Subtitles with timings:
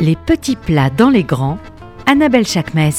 [0.00, 1.58] Les petits plats dans les grands,
[2.06, 2.90] Annabelle Chakmes.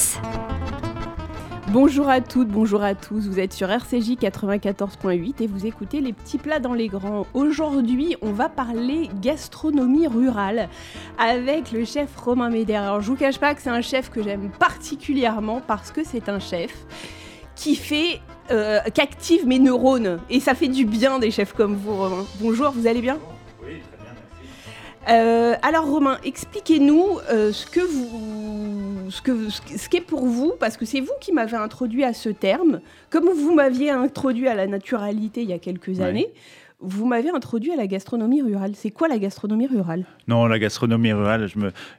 [1.69, 6.13] Bonjour à toutes, bonjour à tous, vous êtes sur RCJ 94.8 et vous écoutez les
[6.13, 7.25] petits plats dans les grands.
[7.33, 10.69] Aujourd'hui, on va parler gastronomie rurale
[11.17, 12.83] avec le chef Romain Médère.
[12.83, 16.29] Alors je vous cache pas que c'est un chef que j'aime particulièrement parce que c'est
[16.29, 16.85] un chef
[17.55, 18.21] qui fait
[18.51, 22.25] euh, qui active mes neurones et ça fait du bien des chefs comme vous Romain.
[22.39, 23.17] Bonjour, vous allez bien?
[25.09, 30.77] Euh, alors Romain, expliquez-nous euh, ce que vous, ce que, ce qu'est pour vous, parce
[30.77, 34.67] que c'est vous qui m'avez introduit à ce terme, comme vous m'aviez introduit à la
[34.67, 36.31] naturalité il y a quelques années.
[36.83, 38.71] Vous m'avez introduit à la gastronomie rurale.
[38.73, 40.03] C'est quoi la gastronomie rurale?
[40.27, 41.47] Non, la gastronomie rurale,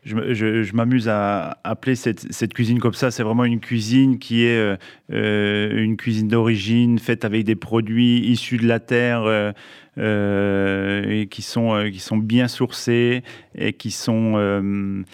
[0.05, 3.13] je, m'amuse à appeler cette, cette, cuisine comme ça.
[3.13, 4.77] C'est vraiment une cuisine qui est euh,
[5.13, 9.23] euh, une cuisine d'origine, faite avec des produits issus de la terre
[9.99, 13.23] euh, et qui sont, qui sont bien sourcés
[13.55, 15.05] et qui sont,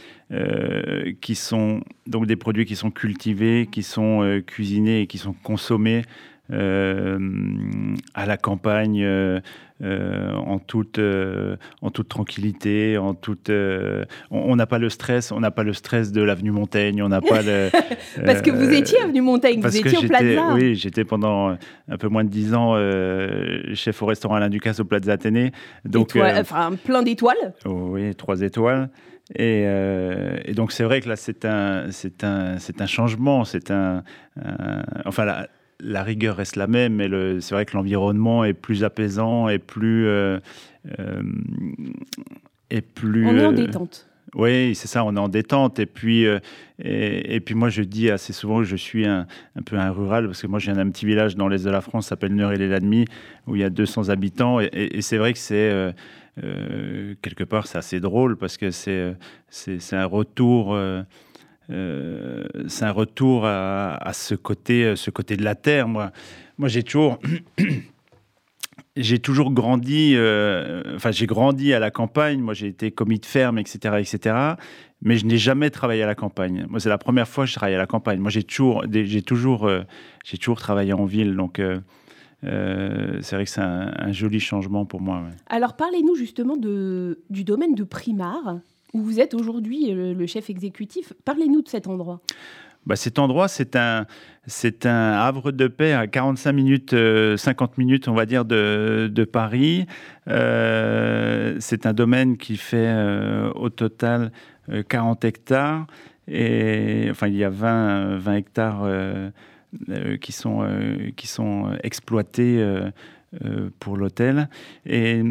[1.20, 6.04] qui sont donc des produits qui sont cultivés, qui sont cuisinés et qui sont consommés
[6.50, 7.18] euh,
[8.14, 9.38] à la campagne euh,
[9.82, 10.98] euh, en, toute,
[11.82, 13.50] en toute tranquillité, en toute,
[14.30, 17.20] on n'a pas le stress, on n'a pas le stress de l'avenue Montaigne, on n'a
[17.20, 17.68] pas le.
[18.24, 20.54] parce que vous étiez avenue Montaigne, vous étiez au Plaza.
[20.54, 21.50] Oui, j'étais pendant
[21.88, 22.76] un peu moins de dix ans
[23.74, 25.52] chef au restaurant Alain Ducasse au Plaza Athénée.
[25.84, 27.54] Donc, enfin, plein d'étoiles.
[27.66, 28.88] oui, trois étoiles.
[29.36, 29.66] Et,
[30.54, 34.02] donc c'est vrai que là c'est un c'est un c'est un changement, c'est un,
[35.04, 35.46] enfin là,
[35.80, 37.08] la rigueur reste la même, mais
[37.40, 40.06] c'est vrai que l'environnement est plus apaisant et plus.
[40.06, 40.38] Euh,
[40.98, 41.22] euh,
[42.94, 44.06] plus on est en euh, détente.
[44.34, 45.78] Oui, c'est ça, on est en détente.
[45.78, 46.26] Et puis,
[46.78, 49.26] et, puis moi, je dis assez souvent que je suis un,
[49.64, 52.08] peu un rural, parce que moi, j'ai un, petit village dans l'est de la France,
[52.08, 53.06] s'appelle Neur-et-les-Lademi,
[53.46, 54.60] où il y a 200 habitants.
[54.60, 55.94] Et, c'est vrai que c'est,
[57.22, 59.16] quelque part, c'est assez drôle, parce que c'est,
[59.48, 60.78] c'est, un retour
[61.70, 65.88] euh, c'est un retour à, ce côté, euh, ce côté de la terre.
[65.88, 66.12] Moi,
[66.56, 67.18] moi j'ai toujours,
[68.96, 70.14] j'ai toujours grandi.
[70.16, 72.40] Euh, enfin, j'ai grandi à la campagne.
[72.40, 74.36] Moi, j'ai été commis de ferme, etc., etc.
[75.02, 76.66] Mais je n'ai jamais travaillé à la campagne.
[76.68, 78.18] Moi, c'est la première fois que je travaille à la campagne.
[78.18, 79.70] Moi, j'ai toujours, j'ai toujours,
[80.40, 81.36] toujours travaillé en ville.
[81.36, 81.60] Donc
[82.42, 85.22] c'est vrai que c'est un, joli changement pour moi.
[85.46, 88.58] Alors, parlez-nous justement du domaine de Primar
[88.94, 91.12] où vous êtes aujourd'hui euh, le, chef exécutif.
[91.24, 92.20] Parlez-nous de cet endroit.
[92.86, 94.06] Bah, cet endroit, c'est un,
[94.46, 99.10] c'est un havre de paix à 45 minutes, 50 euh, minutes, on va dire, de,
[99.12, 99.86] de Paris.
[100.28, 102.94] Euh, c'est un domaine qui fait
[103.54, 104.32] au total
[104.88, 105.86] 40 hectares.
[106.28, 108.88] Et, enfin, il y a 20, 20 hectares
[110.20, 110.66] qui, sont,
[111.16, 112.64] qui sont exploités
[113.80, 114.48] pour l'hôtel.
[114.86, 115.22] Et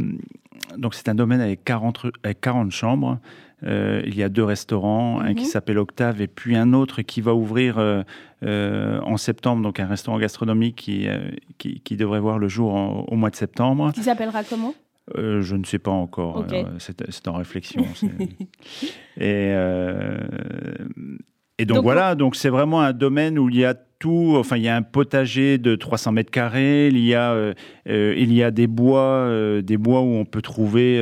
[0.78, 3.20] donc, c'est un domaine avec 40, avec 40 chambres.
[3.64, 5.50] Euh, il y a deux restaurants, un qui mhm.
[5.50, 8.04] s'appelle Octave et puis un autre qui va ouvrir euh,
[8.44, 11.08] euh, en septembre, donc un restaurant gastronomique qui,
[11.58, 12.74] qui, devrait voir le jour
[13.12, 13.92] au mois de septembre.
[13.94, 14.76] Qui s'appellera comment?
[15.16, 16.46] Je ne sais pas encore.
[16.78, 17.86] C'est en réflexion.
[19.18, 19.54] et,
[21.58, 24.36] et donc, voilà, donc c'est vraiment un domaine où il y a tout.
[24.38, 26.88] Enfin, il y a un potager de 300 mètres carrés.
[26.88, 27.54] Il y a, euh,
[27.90, 30.98] euh, il y a des bois, euh, des bois où on peut trouver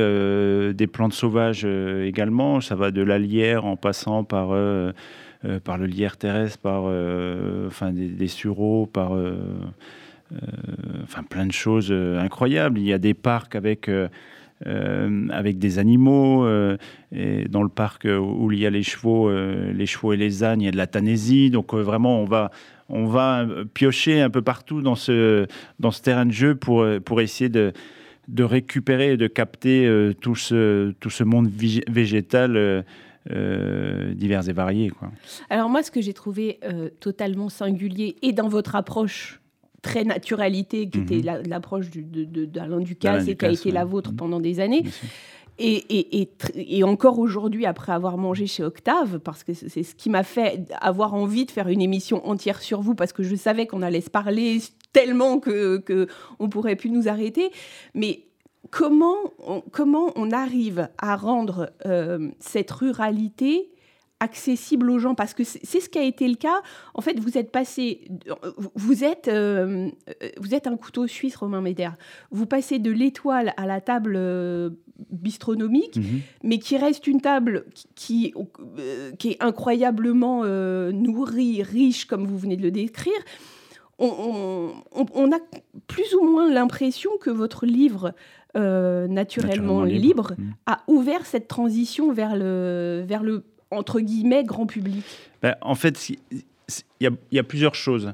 [0.74, 2.60] des plantes sauvages également.
[2.60, 4.56] Ça va de la lierre en passant par
[5.64, 6.84] par le lierre terrestre, par
[7.66, 9.12] enfin des, des, sureaux, par
[11.02, 12.78] enfin plein de choses incroyables.
[12.78, 13.90] Il y a des parcs avec
[14.64, 16.46] avec des animaux.
[17.48, 20.64] Dans le parc où il y a les chevaux, les chevaux et les ânes, il
[20.64, 21.50] y a de la Tanésie.
[21.50, 22.50] Donc vraiment, on va,
[22.88, 25.46] on va piocher un peu partout dans ce,
[25.80, 27.72] dans ce terrain de jeu pour, pour essayer de,
[28.28, 31.48] de récupérer et de capter tout, ce, tout ce monde
[31.88, 32.84] végétal.
[33.28, 34.90] divers et variés.
[34.90, 35.10] Quoi.
[35.50, 36.60] Alors moi, ce que j'ai trouvé
[37.00, 39.40] totalement singulier et dans votre approche
[39.86, 41.48] très naturalité, qui était mhm.
[41.48, 44.16] l'approche d'Alain Ducasse et qui a été la vôtre mhm.
[44.16, 44.84] pendant des années.
[45.58, 50.66] Et, encore aujourd'hui, après avoir mangé chez Octave, parce que c'est ce qui m'a fait
[50.80, 54.02] avoir envie de faire une émission entière sur vous, parce que je savais qu'on allait
[54.02, 54.60] se parler
[54.92, 56.08] tellement que, que
[56.50, 57.50] pourrait plus nous arrêter.
[57.94, 58.26] Mais
[58.70, 63.70] comment on, comment on arrive à rendre euh, cette ruralité
[64.20, 66.62] accessible aux gens parce que c'est ce qui a été le cas.
[66.94, 68.08] En fait, vous êtes passé,
[68.74, 69.90] vous êtes, euh,
[70.38, 71.96] vous êtes un couteau suisse, Romain Médère.
[72.30, 74.70] Vous passez de l'étoile à la table euh,
[75.10, 76.20] bistronomique, mhm.
[76.42, 78.32] mais qui reste une table qui,
[78.78, 83.12] euh, qui, est incroyablement nourrie, riche, comme vous venez de le décrire.
[83.98, 85.38] On, on, a
[85.86, 88.12] plus ou moins l'impression que votre livre
[88.54, 90.50] naturellement, libre, mm.
[90.66, 95.04] a ouvert cette transition vers le, vers le entre guillemets grand public
[95.42, 96.10] ben, En fait,
[97.00, 98.12] il y, a plusieurs choses.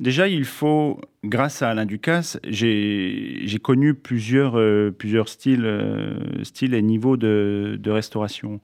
[0.00, 7.16] Déjà, il faut, grâce à Alain Ducasse, j'ai connu plusieurs, euh, euh, styles et niveaux
[7.16, 8.60] de, restauration.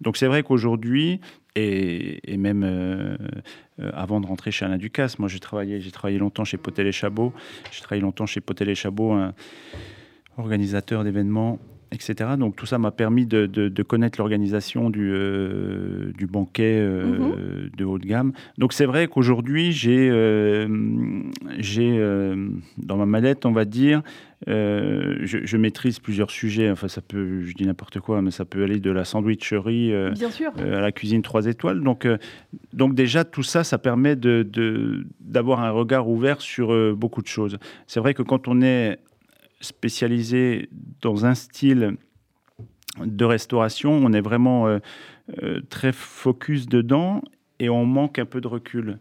[0.00, 1.20] Donc c'est vrai qu'aujourd'hui,
[1.56, 3.16] et, même euh,
[3.92, 7.34] avant de rentrer chez Alain Ducasse, moi j'ai travaillé, travaillé longtemps chez Potel et Chabot,
[7.72, 9.34] j'ai travaillé longtemps chez Potel et Chabot, un
[10.38, 11.58] organisateur d'événements
[11.92, 12.30] etc.
[12.38, 17.70] Donc tout ça m'a permis de, connaître l'organisation du, euh, du banquet euh, mhm.
[17.76, 18.32] de haut de gamme.
[18.58, 20.68] Donc c'est vrai qu'aujourd'hui, j'ai, euh,
[22.78, 24.02] dans ma mallette, on va dire,
[24.46, 26.70] je, maîtrise plusieurs sujets.
[26.70, 30.80] Enfin, ça peut, je dis n'importe quoi, mais ça peut aller de la sandwicherie à
[30.80, 31.80] la cuisine 3 étoiles.
[31.82, 32.06] Donc,
[32.72, 37.58] donc déjà, tout ça, ça permet de, d'avoir un regard ouvert sur beaucoup de choses.
[37.86, 38.98] C'est vrai que quand on est
[39.60, 40.68] spécialisé
[41.00, 41.96] dans un style
[42.98, 44.78] de restauration, on est vraiment euh,
[45.42, 47.22] euh, très focus dedans
[47.58, 48.98] et on manque un peu de recul.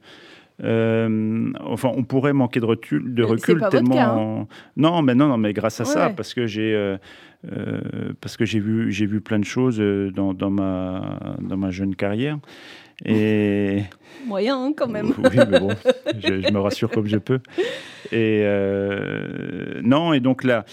[0.62, 4.42] Euh, enfin, on pourrait manquer de recul, de recul tellement.
[4.42, 4.48] Hein.
[4.76, 6.98] Non, mais non, non, mais grâce à ça, parce que j'ai,
[8.20, 9.80] parce que j'ai vu, j'ai vu plein de choses
[10.14, 12.38] dans, dans, ma, dans ma jeune carrière.
[13.06, 13.84] Et
[14.26, 15.14] moyen hein, quand même.
[15.18, 15.70] oui, mais bon,
[16.20, 17.40] je, me rassure comme je peux.
[18.12, 20.66] Et euh, non, et donc là,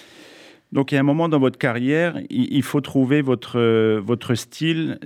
[0.72, 3.60] donc il y a un moment dans votre carrière, il, faut trouver votre
[3.98, 4.98] votre style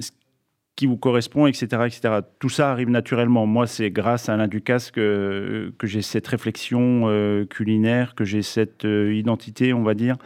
[0.77, 2.21] qui vous correspond, etc., etc.
[2.39, 3.45] Tout ça arrive naturellement.
[3.45, 8.41] Moi, c'est grâce à Alain Ducasse que, que j'ai cette réflexion euh, culinaire, que j'ai
[8.41, 10.17] cette euh, identité, on va dire.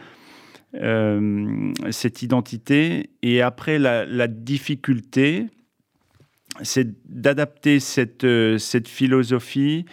[1.91, 3.09] cette identité.
[3.21, 5.47] Et après, la, la difficulté,
[6.61, 9.85] c'est d'adapter cette, euh, cette philosophie,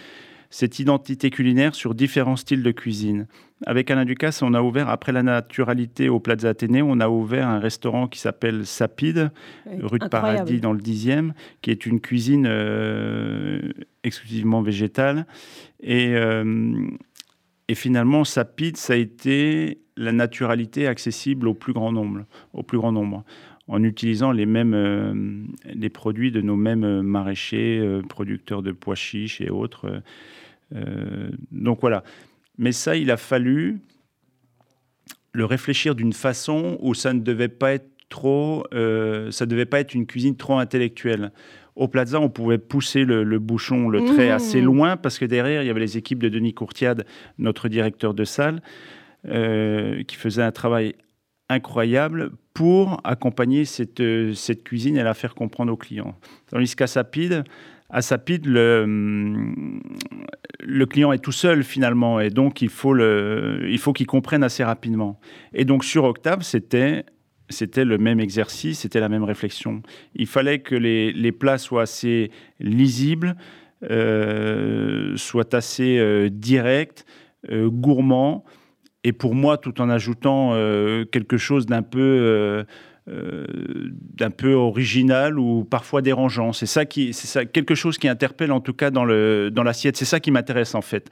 [0.50, 3.26] cette identité culinaire sur différents styles de cuisine.
[3.64, 7.48] Avec Alain Ducasse, on a ouvert, après la naturalité au Plaza Athénée, on a ouvert
[7.48, 9.30] un restaurant qui s'appelle Sapide,
[9.80, 11.32] rue de Paradis dans le 10e,
[11.62, 13.72] qui est une cuisine euh,
[14.02, 15.26] exclusivement végétale.
[15.80, 16.74] Et, euh,
[17.68, 22.24] et finalement, Sapide, ça a été la naturalité accessible au plus grand nombre.
[22.52, 23.24] Au plus grand nombre
[23.72, 25.14] en utilisant les mêmes euh,
[25.64, 30.02] les produits de nos mêmes euh, maraîchers, euh, producteurs de pois chiches et autres.
[31.50, 32.02] donc voilà.
[32.58, 33.80] Mais ça, il a fallu
[35.32, 39.94] le réfléchir d'une façon où ça ne devait pas être trop, ça devait pas être
[39.94, 41.30] une cuisine trop intellectuelle.
[41.76, 44.34] Au Plaza, on pouvait pousser le, bouchon, le trait mmh.
[44.34, 47.04] assez loin parce que derrière, il y avait les équipes de Denis Courtiade,
[47.38, 48.62] notre directeur de salle,
[49.24, 50.94] qui faisait un travail
[51.52, 56.14] incroyable pour accompagner cette, euh, cette cuisine et la faire comprendre aux clients.
[56.50, 57.44] Tandis qu'à Sapide,
[57.88, 58.86] à Sapide, le,
[60.60, 64.64] le client est tout seul finalement, et donc il faut, le, il qu'il comprenne assez
[64.64, 65.20] rapidement.
[65.52, 67.04] Et donc sur Octave, c'était
[67.50, 69.82] c'était le même exercice, c'était la même réflexion.
[70.14, 73.36] Il fallait que les, les plats soient assez lisibles,
[73.90, 77.04] euh, soient assez euh, directs,
[77.50, 78.44] gourmands,
[79.04, 82.64] et pour moi, tout en ajoutant euh, quelque chose d'un peu, euh,
[83.08, 83.46] euh,
[84.14, 86.52] d'un peu original ou parfois dérangeant.
[86.52, 89.64] C'est ça qui, c'est ça, quelque chose qui interpelle en tout cas dans le dans
[89.64, 89.96] l'assiette.
[89.96, 91.10] C'est ça qui m'intéresse en fait.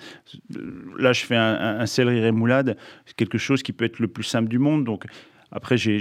[0.99, 2.77] Là, je fais un, céleri rémoulade,
[3.07, 4.85] c'est quelque chose qui peut être le plus simple du monde.
[4.85, 5.05] Donc
[5.51, 5.99] après, j'ai,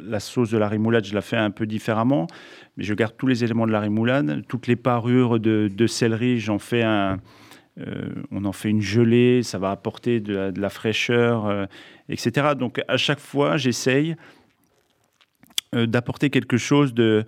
[0.00, 2.28] la sauce de la rémoulade, je la fais un peu différemment,
[2.76, 6.60] mais je garde tous les éléments de la rémoulade, toutes les parures de, céleri, j'en
[6.60, 7.18] fais un
[8.30, 11.66] on en fait une gelée, ça va apporter de la, fraîcheur, euh,
[12.08, 12.48] etc.
[12.58, 14.16] Donc à chaque fois, j'essaye
[15.74, 17.24] euh, d'apporter quelque chose de,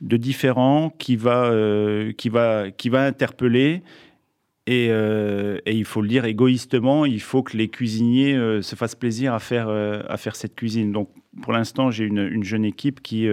[0.00, 1.50] différent qui va,
[2.94, 3.82] interpeller.
[4.66, 4.86] Et,
[5.66, 10.36] il faut le dire égoïstement, il faut que les cuisiniers se fassent plaisir à faire,
[10.36, 10.92] cette cuisine.
[10.92, 11.08] Donc
[11.42, 13.26] pour l'instant, j'ai une, jeune équipe qui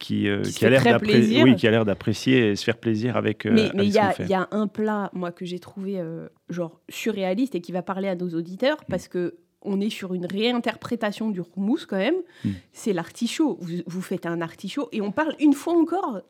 [0.00, 3.16] qui, euh, qui, a l'air d'apprécier, oui, qui a l'air d'apprécier et se faire plaisir
[3.16, 3.44] avec.
[3.46, 7.54] Euh, mais il y, y, a un plat, moi, que j'ai trouvé euh, genre surréaliste
[7.54, 11.42] et qui va parler à nos auditeurs parce que on est sur une réinterprétation du
[11.54, 12.16] houmous quand même.
[12.44, 12.50] Mm.
[12.72, 13.58] C'est l'artichaut.
[13.60, 16.22] Vous, vous, faites un artichaut et on parle une fois encore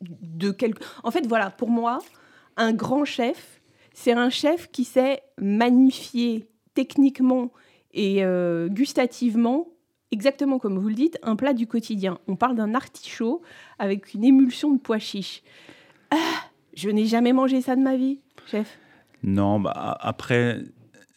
[0.00, 0.82] de quelque.
[1.04, 1.98] En fait, voilà, pour moi,
[2.56, 3.60] un grand chef,
[3.92, 7.52] c'est un chef qui sait magnifier techniquement
[7.92, 8.22] et
[8.68, 9.66] gustativement
[10.10, 12.18] exactement comme vous le dites, un plat du quotidien.
[12.28, 13.42] On parle d'un artichaut
[13.78, 15.42] avec une émulsion de pois chiches.
[16.10, 16.16] Ah,
[16.74, 18.78] je n'ai jamais mangé ça de ma vie, chef.
[19.22, 20.62] Non, bah, après,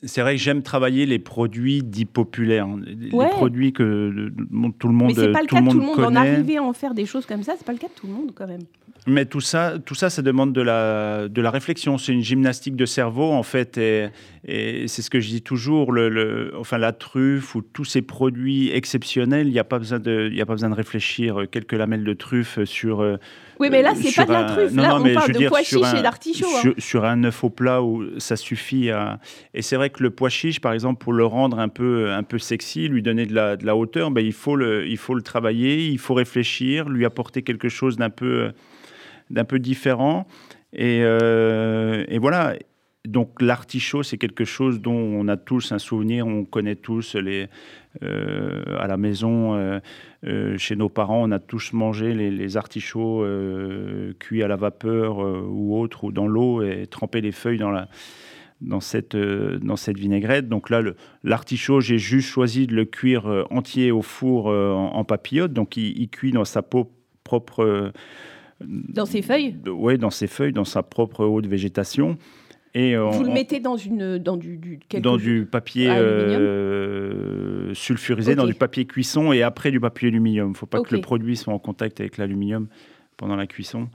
[0.04, 4.32] c'est vrai que j'aime travailler les produits dits populaires, les produits que
[4.80, 6.00] tout le monde, Mais pas le cas de tout le monde.
[6.00, 8.08] En arriver à en faire des choses comme ça, c'est pas le cas de tout
[8.08, 8.64] le monde quand même.
[9.08, 11.98] Mais tout ça, tout ça, ça demande de la, de la réflexion.
[11.98, 13.80] C'est une gymnastique de cerveau, en fait.
[13.80, 14.10] Et,
[14.46, 15.92] et c'est ce que je dis toujours.
[15.92, 20.32] Le, enfin, la truffe ou tous ces produits exceptionnels, il n'y a, pas besoin de,
[20.40, 21.46] a pas besoin de réfléchir.
[21.50, 23.02] Quelques lamelles de truffe sur.
[23.02, 23.18] Euh,
[23.60, 24.76] oui, mais là, c'est pas de la truffe.
[24.76, 26.46] là, on parle de pois chiches et d'artichaut.
[26.64, 26.74] Hein.
[26.78, 29.20] Sur, un œuf au plat, où ça suffit à.
[29.56, 32.24] Et c'est vrai que le pois chiche, par exemple, pour le rendre un peu, un
[32.24, 35.16] peu sexy, lui donner de la, de la hauteur, ben, il, faut le, il faut
[35.16, 38.52] le travailler, il faut réfléchir, lui apporter quelque chose d'un peu
[39.32, 40.28] d'un peu différent.
[40.80, 42.56] Euh, et, voilà.
[43.08, 47.48] Donc l'artichaut, c'est quelque chose dont on a tous un souvenir, on connaît tous les,
[48.04, 53.26] euh, à la maison, euh, chez nos parents, on a tous mangé les, artichauts
[54.20, 57.88] cuits à la vapeur ou autre, ou dans l'eau, et trempé les feuilles dans, la,
[58.62, 60.48] dans, cette, dans cette vinaigrette.
[60.48, 60.84] Donc là,
[61.24, 66.10] l'artichaut, j'ai juste choisi de le cuire entier au four en, papillote, donc il, il,
[66.10, 66.92] cuit dans sa peau
[67.24, 67.92] propre
[68.66, 69.56] dans ses feuilles?
[69.68, 72.18] Oui, dans ses feuilles, dans sa propre haute végétation.
[72.74, 78.46] Et Vous le mettez dans, une, dans du, du dans du papier euh, sulfurisé, dans
[78.46, 80.48] du papier cuisson et après du papier aluminium.
[80.48, 82.68] Il ne faut pas que le produit soit en contact avec l'aluminium
[83.18, 83.90] pendant la cuisson.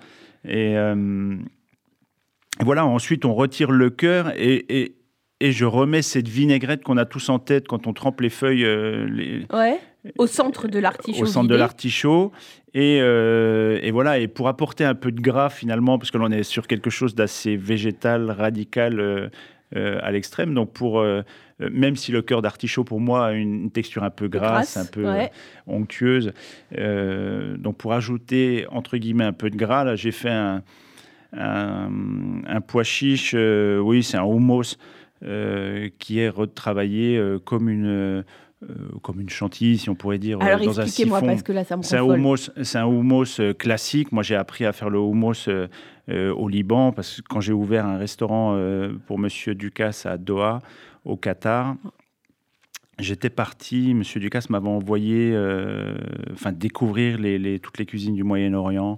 [0.44, 1.36] Et euh,
[2.60, 4.96] voilà, ensuite on retire le cœur et, et,
[5.40, 8.64] et, je remets cette vinaigrette qu'on a tous en tête quand on trempe les feuilles.
[8.64, 9.80] Euh, les, ouais.
[10.18, 11.22] Au centre de l'artichaut.
[11.22, 12.32] Au centre de l'artichaut.
[12.76, 16.42] Euh, et, voilà, et pour apporter un peu de gras finalement, parce que l'on est
[16.42, 19.28] sur quelque chose d'assez végétal, radical euh,
[19.72, 20.54] à l'extrême.
[20.54, 21.04] Donc pour,
[21.58, 25.06] même si le cœur d'artichaut pour moi a une texture un peu grasse, un peu
[25.66, 26.32] onctueuse,
[26.70, 30.62] donc pour ajouter entre guillemets un peu de gras, là j'ai fait un,
[31.32, 34.76] un, pois chiche, oui c'est un hummus
[35.20, 38.24] qui est retravaillé comme une
[38.62, 41.20] euh, comme une chantilly, si on pourrait dire, Alors, dans un siphon.
[41.20, 44.12] parce que là, ça me C'est un c'est un houmous euh, classique.
[44.12, 45.68] Moi, j'ai appris à faire le houmous euh,
[46.08, 48.58] au Liban parce que quand j'ai ouvert un restaurant
[49.06, 50.60] pour Monsieur Ducasse à Doha,
[51.04, 51.76] au Qatar,
[52.98, 55.94] J'étais parti, Monsieur Ducasse m'avait envoyé euh,
[56.32, 58.96] enfin, découvrir les, toutes les cuisines du Moyen-Orient,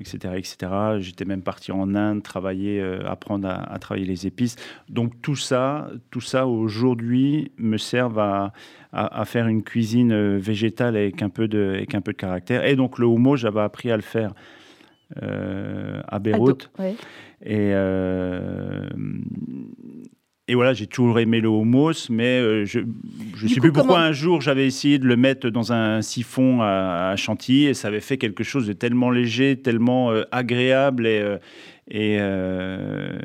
[0.00, 0.18] etc.
[0.26, 0.56] Euh, etc.
[1.00, 4.54] J'étais même parti en Inde, travailler, euh, apprendre à, travailler les épices.
[4.88, 8.52] Donc tout ça, tout ça aujourd'hui me sert à,
[8.92, 12.64] à, faire une cuisine végétale avec un, peu de, avec un peu de caractère.
[12.64, 14.34] Et donc le homo, j'avais appris à le faire
[15.20, 16.70] à Beyrouth.
[17.44, 17.72] Et
[20.46, 24.12] et voilà, j'ai toujours aimé le hummus, mais euh, je ne sais plus pourquoi un
[24.12, 28.18] jour j'avais essayé de le mettre dans un siphon à, chantilly et ça avait fait
[28.18, 31.06] quelque chose de tellement léger, tellement euh, agréable.
[31.06, 31.38] Et,
[32.20, 33.18] euh,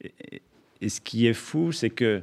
[0.00, 0.42] et,
[0.80, 2.22] et, ce qui est fou, c'est que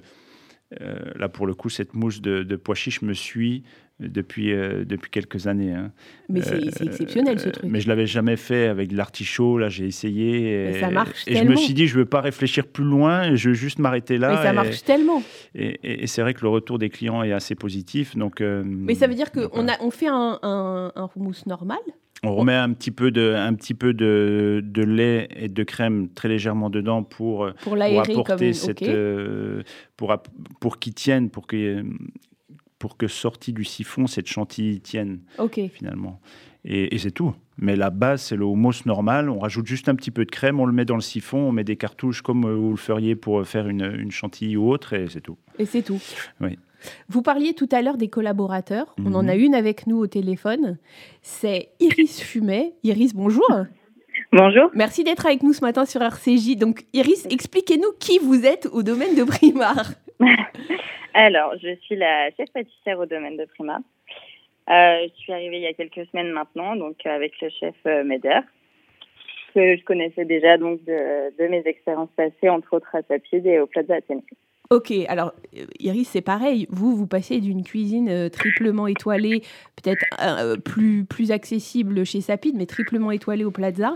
[1.16, 3.64] là, pour le coup, cette mousse de, de pois chiche me suit
[4.00, 5.74] depuis, euh, depuis quelques années.
[5.74, 5.92] Hein.
[6.30, 7.70] Mais c'est euh, exceptionnel ce truc.
[7.70, 9.58] Mais je l'avais jamais fait avec de l'artichaut.
[9.58, 10.70] Là, j'ai essayé.
[10.70, 13.36] Et, ça marche et je me suis dit, je veux pas réfléchir plus loin.
[13.36, 14.30] Je veux juste m'arrêter là.
[14.30, 15.22] Mais ça marche tellement.
[15.56, 18.16] Et, c'est vrai que le retour des clients est assez positif.
[18.16, 18.42] Donc.
[18.42, 21.80] Euh, mais ça veut dire qu'on a, on fait un, un, un houmous normal?
[22.22, 26.10] On remet un petit peu de, un petit peu de, de lait et de crème
[26.10, 28.84] très légèrement dedans pour, pour, pour apporter cette,
[29.96, 30.14] pour,
[30.60, 31.82] pour qu'il tienne, pour que
[32.80, 35.20] pour que sortie du siphon, cette chantilly tienne
[35.74, 36.20] finalement.
[36.66, 37.34] Et, c'est tout.
[37.58, 39.30] Mais la base, c'est le houmous normal.
[39.30, 41.52] On rajoute juste un petit peu de crème, on le met dans le siphon, on
[41.52, 44.94] met des cartouches comme euh, vous le feriez pour faire une, une chantilly ou autre,
[44.94, 45.38] et c'est tout.
[45.58, 46.02] Et c'est tout.
[46.42, 46.58] Oui.
[47.10, 48.96] Vous parliez tout à l'heure des collaborateurs.
[49.06, 49.42] On en a mhm.
[49.42, 50.78] une avec nous au téléphone.
[51.22, 52.74] C'est Iris Fumet.
[52.84, 53.50] Iris, bonjour.
[54.32, 54.70] Bonjour.
[54.74, 56.56] Merci d'être avec nous ce matin sur RCJ.
[56.56, 59.94] Donc, Iris, expliquez-nous qui vous êtes au domaine de Primar.
[61.14, 63.80] Alors, je suis la chef pâtissière au domaine de Prima.
[64.70, 68.04] Euh, je suis arrivée il y a quelques semaines maintenant, donc avec le chef euh,
[68.04, 68.42] Meder,
[69.56, 73.66] que je connaissais déjà donc de, mes expériences passées, entre autres à Sapide et au
[73.66, 74.24] Plaza Athénée.
[74.70, 76.68] Ok, alors euh, Iris, c'est pareil.
[76.70, 79.42] Vous, vous passez d'une cuisine triplement étoilée,
[79.82, 83.96] peut-être plus, plus accessible chez Sapide, mais triplement étoilée au Plaza.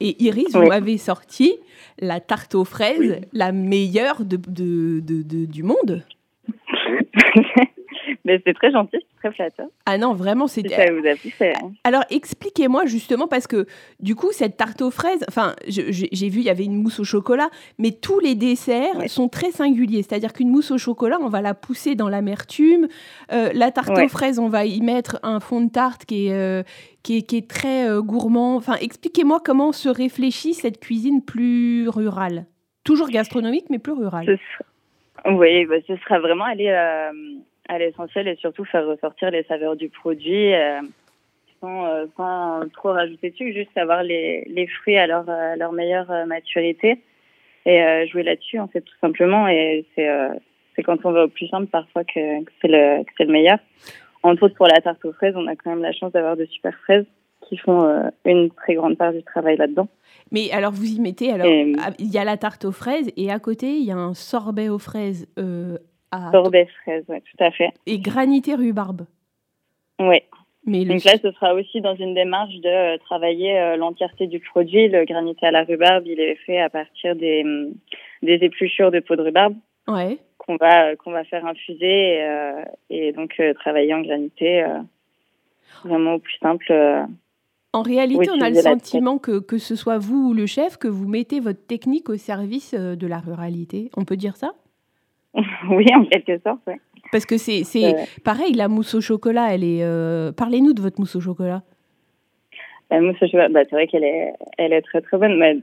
[0.00, 1.54] Et Iris, vous m'avez sorti
[1.98, 6.04] la tarte aux fraises, la meilleure de, de, de, du monde.
[8.24, 9.66] Mais c'est très gentil, très flatteur.
[9.86, 10.66] Ah non, vraiment, c'est.
[10.68, 11.52] Ça vous a.
[11.84, 13.66] Alors, expliquez-moi justement, parce que
[13.98, 17.04] du coup, cette tarte aux fraises, enfin, j'ai vu, il y avait une mousse au
[17.04, 17.48] chocolat,
[17.78, 20.02] mais tous les desserts sont très singuliers.
[20.02, 22.88] C'est-à-dire qu'une mousse au chocolat, on va la pousser dans l'amertume.
[23.32, 26.34] Euh, la tarte aux fraises, on va y mettre un fond de tarte qui est,
[26.34, 26.62] euh,
[27.02, 28.56] qui est, très euh, gourmand.
[28.56, 32.44] Enfin, expliquez-moi comment se réfléchit cette cuisine plus rurale.
[32.84, 34.38] Toujours gastronomique, mais plus rurale.
[35.26, 37.12] Oui, bah, ce sera vraiment aller euh,
[37.70, 40.52] à l'essentiel et surtout faire ressortir les saveurs du produit.
[40.54, 40.80] Euh,
[41.60, 41.86] sans,
[42.16, 45.26] sans, trop rajouter dessus, juste avoir les, les fruits à leur,
[45.58, 46.98] leur meilleure maturité
[47.66, 49.46] et jouer là-dessus, en fait, tout simplement.
[49.46, 50.08] Et c'est
[50.74, 53.58] c'est quand on va au plus simple parfois que, que c'est le, le meilleur.
[54.22, 56.46] Entre autres, pour la tarte aux fraises, on a quand même la chance d'avoir de
[56.46, 57.04] super fraises
[57.46, 59.88] qui font une très grande part du travail là-dedans.
[60.32, 63.38] Mais alors, vous y mettez, alors, il y a la tarte aux fraises et à
[63.38, 65.26] côté, il y a un sorbet aux fraises.
[65.38, 65.76] Euh,
[66.10, 66.30] à...
[66.30, 67.70] Sorbet fraises, oui, tout à fait.
[67.86, 69.06] Et granité rhubarbe.
[69.98, 70.22] Oui.
[70.66, 74.40] Mais Donc là, ce sera aussi dans une démarche de euh, travailler euh, l'entièreté du
[74.40, 74.88] produit.
[74.88, 77.72] Le granité à la rhubarbe, il est fait à partir des, mm,
[78.22, 79.54] des épluchures de peau de rhubarbe.
[79.88, 80.18] Ouais.
[80.38, 82.24] Qu'on va, qu'on va faire infuser
[82.90, 84.64] et, donc travailler en granité
[85.84, 86.72] vraiment au plus simple
[87.72, 90.88] en réalité, on a le sentiment que, que ce soit vous ou le chef, que
[90.88, 93.90] vous mettez votre technique au service euh, de la ruralité.
[93.96, 94.54] On peut dire ça?
[95.70, 96.74] Oui, en quelque sorte, oui.
[97.12, 97.62] Parce que c'est
[98.24, 99.82] pareil, la mousse au chocolat, elle est.
[99.82, 101.62] Euh, parlez-nous de votre mousse au chocolat.
[102.90, 105.58] La mousse au chocolat, bah, c'est vrai qu'elle est, elle est très très bonne, mais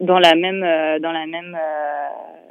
[0.00, 1.56] dans la même, euh, dans la même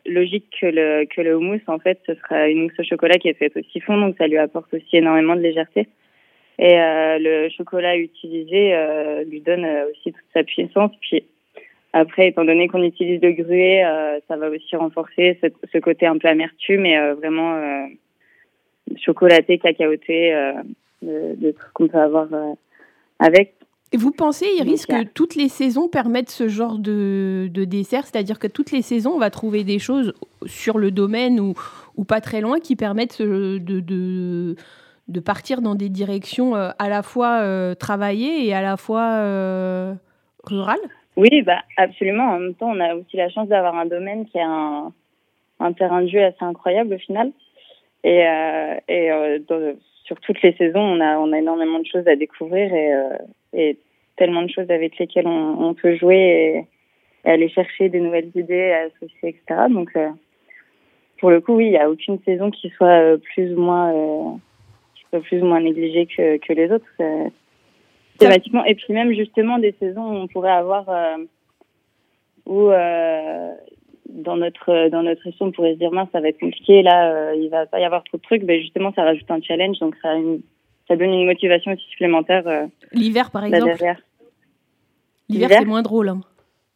[0.05, 3.29] logique que le, que le houmous, en fait, ce sera une mousse au chocolat qui
[3.29, 5.87] est faite au siphon, donc ça lui apporte aussi énormément de légèreté.
[6.59, 10.91] Et euh, le chocolat utilisé euh, lui donne euh, aussi toute sa puissance.
[11.01, 11.23] Puis
[11.93, 13.83] après, étant donné qu'on utilise le gruet,
[14.27, 17.87] ça va aussi renforcer ce, ce, côté un peu amertume et vraiment
[18.97, 20.33] chocolaté, cacaoté,
[21.01, 22.27] de, de trucs qu'on peut avoir
[23.19, 23.53] avec.
[23.93, 28.39] Et vous pensez, Iris, que toutes les saisons permettent ce genre de, de dessert C'est-à-dire
[28.39, 30.13] que toutes les saisons, on va trouver des choses
[30.47, 31.53] sur le domaine ou,
[31.95, 34.55] ou pas très loin qui permettent de, de,
[35.07, 39.17] de partir dans des directions euh, à la fois euh, travaillées et à la fois
[39.17, 39.93] euh,
[40.43, 40.79] rurales?
[41.15, 42.23] Oui, bah, absolument.
[42.23, 44.93] En même temps, on a aussi la chance d'avoir un domaine qui a un,
[45.59, 47.31] un, terrain de jeu assez incroyable au final.
[48.03, 48.25] Et,
[48.89, 49.09] et
[50.03, 52.91] sur toutes les saisons, on a, on a énormément de choses à découvrir et,
[53.53, 53.77] et
[54.17, 56.65] tellement de choses avec lesquelles on, on peut jouer
[57.25, 59.61] et, aller chercher des nouvelles idées à associer, etc.
[59.69, 59.97] Donc,
[61.19, 64.39] pour le coup, oui, il n'y a aucune saison qui soit plus ou moins
[65.21, 66.85] plus ou moins négligé que, que les autres
[68.17, 68.63] thématiquement.
[68.65, 71.17] Et puis même justement des saisons où on pourrait avoir euh,
[72.45, 73.51] où euh,
[74.09, 77.35] dans notre dans notre on pourrait se dire mince ça va être compliqué là euh,
[77.35, 78.43] il va pas y avoir trop de trucs.
[78.43, 80.13] Mais justement ça rajoute un challenge donc ça
[80.87, 82.43] ça donne une motivation aussi supplémentaire
[82.91, 83.77] l'hiver par exemple.
[85.29, 86.21] l'hiver c'est moins drôle hein,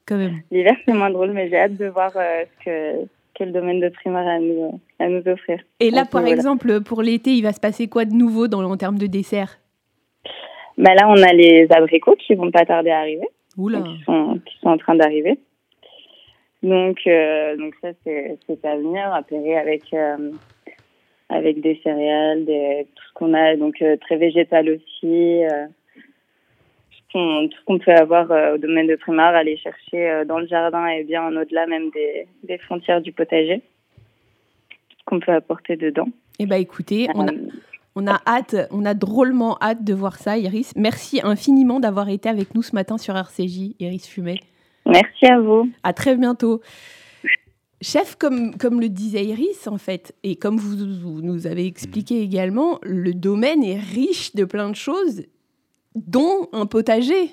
[0.08, 0.41] quand même.
[0.52, 4.28] L'hiver c'est moins drôle mais j'ai hâte de voir ce que quel domaine de primaire
[4.28, 5.60] à nous, à nous offrir.
[5.80, 8.78] Et là, par exemple, pour l'été, il va se passer quoi de nouveau dans, en
[8.78, 9.60] termes de dessert?
[10.77, 13.27] Bah Là, on a les abricots qui vont pas tarder à arriver.
[13.57, 13.81] Oula.
[13.81, 15.39] Qui sont, qui sont en train d'arriver.
[16.63, 20.31] Donc, euh, donc ça, c'est à venir, apérer avec, euh,
[21.29, 25.41] avec des céréales, des, tout ce qu'on a, donc euh, très végétal aussi
[27.09, 31.03] tout ce qu'on peut avoir au domaine de primaire, aller chercher dans le jardin et
[31.03, 33.61] bien au-delà même des, des, frontières du potager,
[34.99, 36.09] ce qu'on peut apporter dedans.
[36.37, 37.31] Eh bien écoutez, on a,
[37.97, 40.71] on a hâte, on a drôlement hâte de voir ça, Iris.
[40.75, 44.39] Merci infiniment d'avoir été avec nous ce matin sur RCJ, Iris Fumet.
[44.86, 45.67] Merci à vous.
[45.81, 46.62] À très bientôt.
[47.81, 52.21] Chef, comme, comme le disait Iris, en fait, et comme vous, vous nous avez expliqué
[52.21, 55.23] également, le domaine est riche de plein de choses
[55.95, 57.31] dont un potager.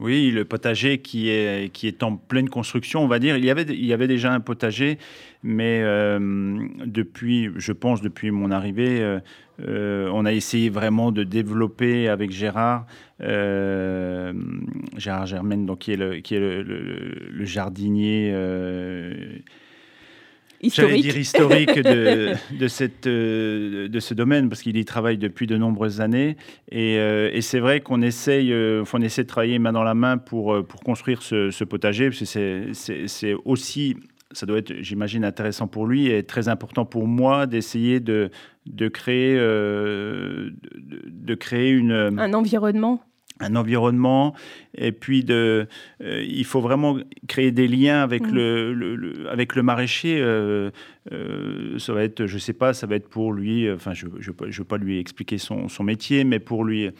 [0.00, 3.36] Oui, le potager qui est, qui est en pleine construction, on va dire.
[3.36, 4.96] Il y avait, il y avait déjà un potager,
[5.42, 9.18] mais euh, depuis, je pense, depuis mon arrivée, euh,
[9.66, 12.86] euh, on a essayé vraiment de développer avec Gérard,
[13.18, 18.32] Gérard Germaine, donc, qui est le, qui est le, le jardinier
[20.60, 21.02] historique.
[21.02, 25.56] dire historique de, de, cette, euh, de ce domaine, parce qu'il y travaille depuis de
[25.56, 26.36] nombreuses années.
[26.70, 29.94] Et, euh, et c'est vrai qu'on essaye, euh, on essaie de travailler main dans la
[29.94, 33.96] main pour, pour construire ce, ce potager, parce que c'est aussi
[34.32, 38.30] ça doit être, j'imagine, intéressant pour lui et très important pour moi d'essayer de,
[38.66, 41.92] de, créer, de, de, créer une...
[41.92, 43.00] Un environnement
[43.40, 44.34] un environnement
[44.76, 45.66] et puis de
[46.02, 48.34] euh, il faut vraiment créer des liens avec mmh.
[48.34, 50.70] le, avec le maraîcher euh,
[51.12, 54.58] euh, ça va être je sais pas ça va être pour lui enfin je je
[54.58, 56.90] veux pas lui expliquer son, son métier mais pour lui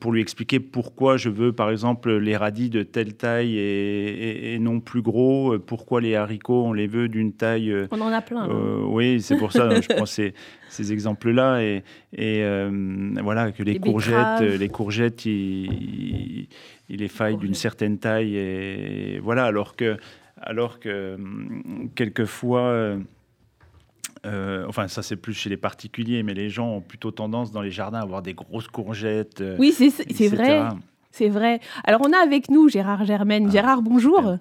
[0.00, 4.80] pour lui expliquer pourquoi je veux, par exemple, les radis de telle taille et, non
[4.80, 7.70] plus gros, pourquoi les haricots, on les veut d'une taille...
[7.70, 8.48] Euh, on en a plein.
[8.48, 8.86] Euh, hein.
[8.88, 10.32] oui, c'est pour ça, je prends ces,
[10.70, 11.62] ces exemples-là.
[11.62, 11.82] Et,
[12.14, 16.48] et euh, voilà, que les, courgettes, les courgettes, il,
[16.88, 18.36] il les faille d'une certaine taille.
[18.36, 19.98] Et voilà, alors que,
[20.40, 21.18] alors que
[21.94, 22.96] quelquefois
[24.26, 27.62] euh, enfin, ça c'est plus chez les particuliers, mais les gens ont plutôt tendance dans
[27.62, 29.40] les jardins à avoir des grosses courgettes.
[29.40, 30.62] Euh, oui, c'est vrai.
[31.10, 31.60] C'est vrai.
[31.84, 33.46] Alors, on a avec nous Gérard Germaine.
[33.48, 34.36] Ah, Gérard, bonjour.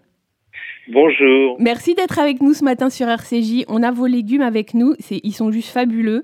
[0.87, 1.57] Bonjour.
[1.59, 3.65] Merci d'être avec nous ce matin sur RCJ.
[3.67, 4.95] On a vos légumes avec nous.
[5.11, 6.23] Ils sont juste fabuleux.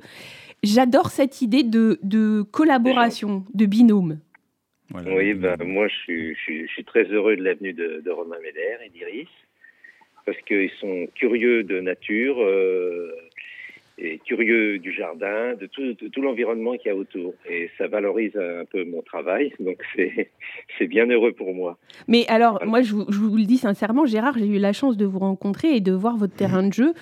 [0.63, 4.19] J'adore cette idée de, collaboration, de binôme.
[4.93, 9.27] Oui, ben, moi je suis, très heureux de l'avenue de, de Romain Médère et d'Iris
[10.29, 13.11] parce qu'ils sont curieux de nature, euh,
[14.01, 17.33] et curieux du jardin, de tout, tout l'environnement qu'il y a autour.
[17.49, 19.77] Et ça valorise un peu mon travail, donc
[20.77, 21.77] c'est bien heureux pour moi.
[22.07, 24.97] Mais alors, moi, je vous, je vous, le dis sincèrement, Gérard, j'ai eu la chance
[24.97, 26.93] de vous rencontrer et de voir votre terrain de jeu.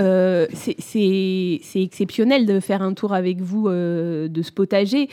[0.00, 5.08] Euh, c'est exceptionnel de faire un tour avec vous euh, de ce potager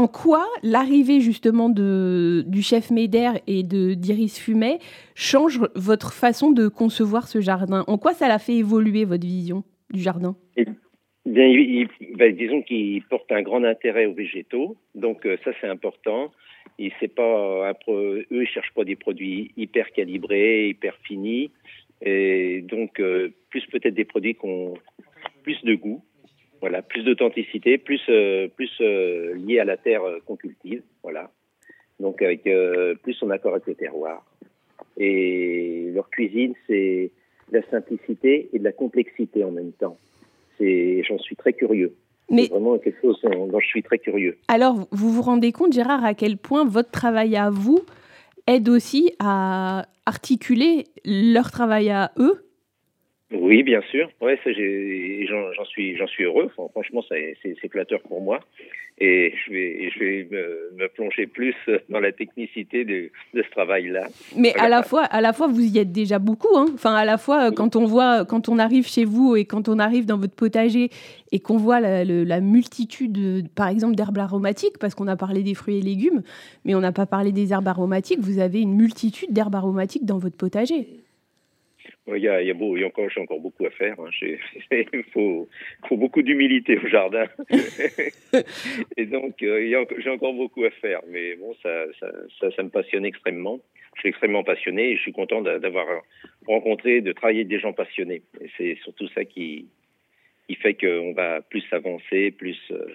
[0.00, 4.78] en quoi l'arrivée justement de, du chef Médère et de d'Iris Fumet
[5.14, 7.84] change votre façon de concevoir ce jardin?
[7.86, 10.36] En quoi ça l'a fait évoluer votre vision du jardin?
[10.56, 10.64] Eh
[11.26, 11.52] bien,
[12.16, 16.32] ben, disons qu'il porte un grand intérêt aux végétaux, donc euh, ça c'est important.
[16.78, 21.50] Il pas, eux ils cherchent pas des produits hyper calibrés, hyper finis,
[22.00, 24.72] et donc euh, plus peut-être des produits qui ont
[25.42, 26.02] plus de goût.
[26.60, 31.30] Voilà, plus d'authenticité, plus euh, plus euh, lié à la terre euh, qu'on cultive, voilà.
[31.98, 32.48] Donc avec
[33.02, 34.24] plus en accord avec le terroir.
[34.96, 37.10] Et leur cuisine, c'est
[37.52, 39.98] de la simplicité et de la complexité en même temps.
[40.56, 41.94] C'est, j'en suis très curieux.
[42.30, 44.38] Mais c'est vraiment quelque chose dont je suis très curieux.
[44.48, 47.80] Alors, vous vous rendez compte, Gérard, à quel point votre travail à vous
[48.46, 52.49] aide aussi à articuler leur travail à eux
[53.32, 54.10] oui, bien sûr.
[54.20, 56.50] Ouais, j'en suis, j'en suis heureux.
[56.72, 58.40] franchement, c'est flatteur pour moi.
[59.02, 61.54] Et je vais, je vais me, plonger plus
[61.88, 64.08] dans la technicité de, de ce travail-là.
[64.36, 66.54] Mais à la fois, à la fois, vous y êtes déjà beaucoup.
[66.54, 66.66] Hein.
[66.74, 69.78] Enfin, à la fois, quand on voit, quand on arrive chez vous et quand on
[69.78, 70.90] arrive dans votre potager
[71.32, 75.54] et qu'on voit la, la, multitude, par exemple, d'herbes aromatiques, parce qu'on a parlé des
[75.54, 76.22] fruits et légumes,
[76.64, 78.20] mais on n'a pas parlé des herbes aromatiques.
[78.20, 80.88] Vous avez une multitude d'herbes aromatiques dans votre potager.
[82.16, 83.70] Il y a, il y a, beau, il y a encore, j'ai encore beaucoup à
[83.70, 83.98] faire.
[84.00, 84.10] Hein.
[84.70, 85.48] Il faut,
[85.88, 87.24] faut, beaucoup d'humilité au jardin.
[88.96, 91.00] et donc, euh, j'ai encore beaucoup à faire.
[91.08, 93.60] Mais bon, ça, ça, ça, me passionne extrêmement.
[93.96, 95.86] Je suis extrêmement passionné et je suis content d'avoir
[96.46, 98.22] rencontré, de travailler avec des gens passionnés.
[98.40, 99.66] Et c'est surtout ça qui,
[100.48, 102.58] qui fait qu'on va plus avancer, plus.
[102.70, 102.86] Euh,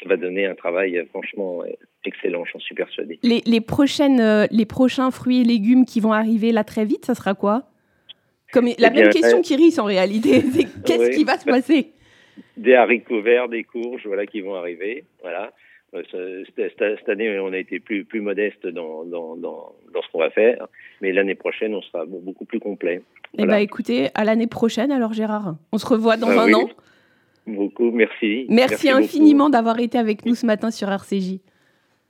[0.00, 1.64] ça va donner un travail franchement
[2.08, 3.18] excellent, j'en suis persuadé.
[3.22, 7.04] Les, les, prochaines, euh, les prochains fruits et légumes qui vont arriver là très vite,
[7.04, 7.64] ça sera quoi?
[8.52, 11.92] Comme la eh même question qui risque en réalité, c'est qu'est-ce qui va se passer?
[12.56, 15.04] Des haricots verts, des courges, voilà, qui vont arriver.
[15.22, 15.52] Voilà.
[15.94, 20.18] Euh, cette année, on a été plus, plus modeste dans, dans, dans, dans ce qu'on
[20.18, 20.66] va faire,
[21.00, 23.02] mais l'année prochaine, on sera beaucoup plus complet.
[23.36, 25.56] Eh bien, écoutez, à l'année prochaine, alors Gérard.
[25.72, 26.68] On se revoit dans bah un an.
[27.46, 28.46] Beaucoup, merci.
[28.48, 31.38] Merci, infiniment d'avoir été avec nous ce matin sur RCJ.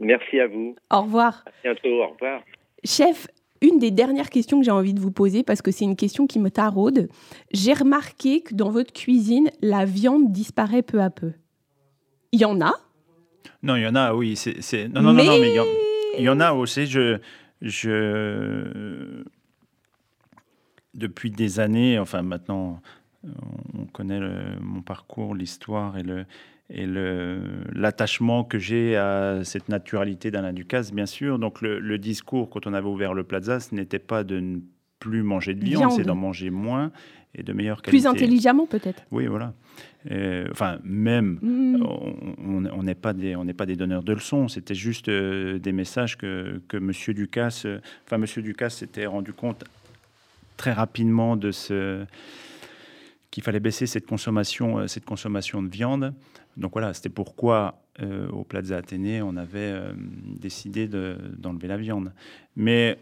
[0.01, 0.75] Merci à vous.
[0.91, 1.45] Au revoir.
[1.47, 2.43] À bientôt, au revoir.
[2.85, 3.29] Chef,
[3.61, 6.27] une des dernières questions que j'ai envie de vous poser, parce que c'est une question
[6.27, 7.09] qui me taraude,
[7.53, 11.33] j'ai remarqué que dans votre cuisine, la viande disparaît peu à peu.
[12.33, 12.73] Il y en a
[13.63, 14.37] Non, il y en a, oui.
[14.37, 15.55] C'est, Non, non, non, non, mais
[16.19, 16.87] il y, en, a aussi.
[16.87, 17.19] Je,
[17.63, 19.25] je...
[20.95, 22.81] Depuis des années, enfin maintenant,
[23.75, 24.21] on connaît
[24.61, 26.25] mon parcours, l'histoire et le,
[26.71, 26.87] et
[27.73, 31.39] l'attachement que j'ai à cette naturalité d'Alain Ducasse, bien sûr.
[31.39, 34.59] Donc le, discours, quand on avait ouvert le Plaza, ce n'était pas de ne
[34.99, 36.91] plus manger de viande, c'est d'en manger moins
[37.35, 38.03] et de meilleure qualité.
[38.03, 39.03] Plus intelligemment peut-être.
[39.11, 39.55] Oui, voilà.
[40.51, 41.83] enfin, même, hmm.
[42.39, 46.61] on n'est pas, des, pas des donneurs de leçons, c'était juste euh, des messages que,
[46.69, 46.93] que M.
[47.15, 47.67] Ducasse,
[48.05, 48.43] enfin, M.
[48.43, 49.65] Ducasse s'était rendu compte
[50.59, 52.05] très rapidement de ce
[53.31, 56.15] qu'il fallait baisser cette consommation, euh, cette consommation de viande.
[56.57, 59.93] Donc voilà, c'était pourquoi euh, au Plaza Athénée, on avait euh,
[60.41, 62.13] décidé d'enlever la viande.
[62.57, 62.99] Mais,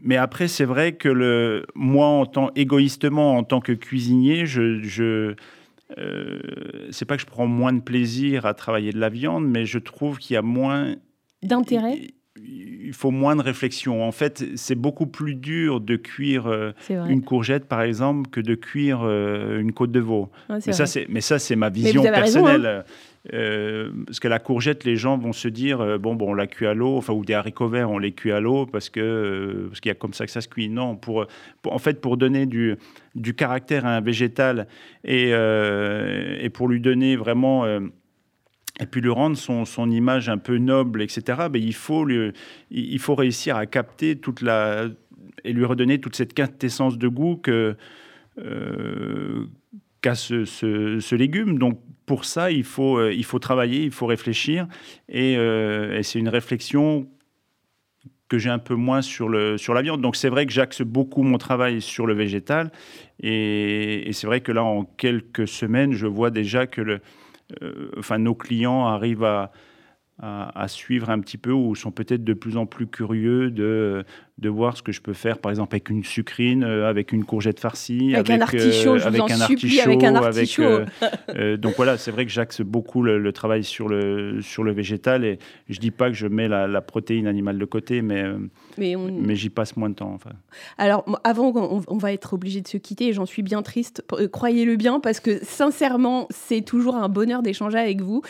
[0.00, 4.82] mais après, c'est vrai que le, moi, en tant, égoïstement, en tant que cuisinier, je,
[4.82, 5.34] je
[6.90, 9.78] c'est pas que je prends moins de plaisir à travailler de la viande, mais je
[9.78, 10.96] trouve qu'il y a moins
[11.42, 12.08] d'intérêt?
[12.88, 14.02] Il faut moins de réflexion.
[14.02, 18.54] En fait, c'est beaucoup plus dur de cuire euh, une courgette, par exemple, que de
[18.54, 20.30] cuire euh, une côte de veau.
[20.48, 22.66] mais, ça, mais, ça, c'est ma vision personnelle.
[22.66, 22.84] Hein.
[23.34, 26.66] Euh, parce que la courgette, les gens vont se dire bon, bon, on la cuit
[26.66, 29.80] à l'eau, enfin, ou des haricots verts, on les cuit à l'eau parce que parce
[29.80, 30.70] qu'il y a comme ça que ça se cuit.
[30.70, 31.26] Non, pour,
[31.66, 32.76] en fait, pour donner du,
[33.14, 34.66] du caractère à un végétal
[35.04, 37.66] et, et pour lui donner vraiment
[38.80, 42.08] et puis lui rendre son, son, image un peu noble, etc., ben, il, faut
[42.70, 44.86] il faut réussir à capter toute la...
[45.44, 47.76] et lui redonner toute cette quintessence de goût que,
[50.00, 51.58] qu'a ce, légume.
[51.58, 54.66] Donc pour ça, il faut, il faut travailler, il faut réfléchir.
[55.08, 57.08] Et, et c'est une réflexion
[58.28, 60.00] que j'ai un peu moins sur, le, sur la viande.
[60.00, 62.70] Donc c'est vrai que j'axe beaucoup mon travail sur le végétal.
[63.20, 66.98] Et, c'est vrai que là, en quelques semaines, je vois déjà que le, euh,
[67.96, 69.52] enfin, nos clients arrivent à,
[70.20, 74.04] à, suivre un petit peu ou sont peut-être de plus en plus curieux de,
[74.38, 77.24] de voir ce que je peux faire, par exemple, avec une sucrine, euh, avec une
[77.24, 80.80] courgette farcie, avec, un artichaut, euh, avec, un artichaut avec un artichaut.
[81.58, 85.38] donc voilà, c'est vrai que j'axe beaucoup le, travail sur le, sur le végétal et
[85.68, 88.24] je dis pas que je mets la, protéine animale de côté, mais,
[88.78, 90.12] mais, mais j'y passe moins de temps.
[90.14, 90.30] Enfin.
[90.78, 91.52] Alors, avant,
[91.88, 95.18] on, va être obligé de se quitter et j'en suis bien triste, croyez-le bien, parce
[95.18, 98.22] que sincèrement, c'est toujours un bonheur d'échanger avec vous.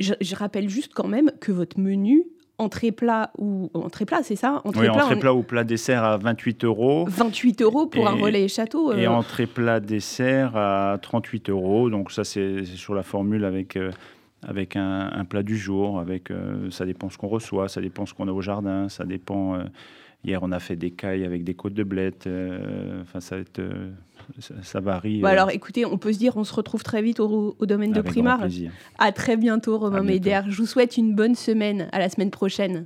[0.00, 2.24] je rappelle juste quand même que votre menu
[2.62, 6.04] entrée plat ou entrée plat, c'est ça entrée Oui, plat, entrée plat ou plat dessert
[6.04, 7.04] à 28 euros.
[7.08, 8.92] 28 euros pour un relais château.
[8.92, 9.10] Et euh.
[9.10, 11.90] entrée plat dessert à 38 euros.
[11.90, 13.90] Donc ça, c'est sur la formule avec, euh,
[14.42, 15.98] avec un, plat du jour.
[15.98, 19.04] Avec, euh, ça dépend ce qu'on reçoit, ça dépend ce qu'on a au jardin, ça
[19.04, 19.58] dépend...
[20.24, 22.28] hier, on a fait des cailles avec des côtes de blettes.
[23.02, 23.60] Enfin, ça va être
[24.62, 25.20] ça, varie.
[25.20, 28.00] Bah alors écoutez, on peut se dire, on se retrouve très vite au, domaine de
[28.00, 28.40] Primar.
[28.98, 30.50] À très bientôt, Romain Médère.
[30.50, 31.88] Je vous souhaite une bonne semaine.
[31.92, 32.80] À la semaine prochaine.